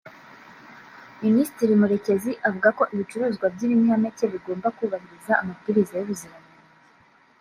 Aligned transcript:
Minisitiri 1.23 1.79
Murekezi 1.81 2.31
avuga 2.47 2.69
ko 2.77 2.83
ibicuruzwa 2.93 3.45
by’ibinyampeke 3.53 4.23
bigomba 4.33 4.67
kubahiriza 4.77 5.31
amabwiriza 5.41 5.93
y’ubuziranenge 5.95 6.53